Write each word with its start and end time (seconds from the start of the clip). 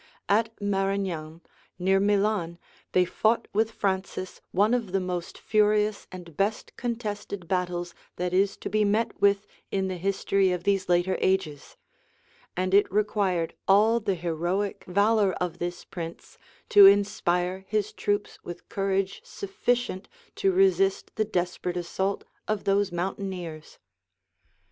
At 0.27 0.59
Marignan, 0.59 1.41
near 1.77 1.99
Milan, 1.99 2.57
they 2.91 3.05
fought 3.05 3.47
with 3.53 3.69
Francis 3.69 4.41
one 4.49 4.73
of 4.73 4.93
the 4.93 4.99
most 4.99 5.37
furious 5.37 6.07
and 6.11 6.35
best 6.35 6.75
contested 6.75 7.47
battles 7.47 7.93
that 8.15 8.33
is 8.33 8.57
to 8.65 8.69
be 8.71 8.83
met 8.83 9.21
with 9.21 9.45
in 9.69 9.89
the 9.89 9.97
history 9.97 10.51
of 10.51 10.63
these 10.63 10.89
later 10.89 11.19
ages; 11.21 11.77
and 12.57 12.73
it 12.73 12.91
required 12.91 13.53
all 13.67 13.99
the 13.99 14.15
heroic 14.15 14.85
valor 14.87 15.33
of 15.33 15.59
this 15.59 15.85
prince 15.85 16.39
to 16.69 16.87
inspire 16.87 17.63
his 17.67 17.91
troops 17.93 18.39
with 18.43 18.67
courage 18.69 19.21
sufficient 19.23 20.09
to 20.33 20.51
resist 20.51 21.11
the 21.15 21.25
desperate 21.25 21.77
assault 21.77 22.23
of 22.47 22.63
those 22.63 22.91
mountaineers. 22.91 23.77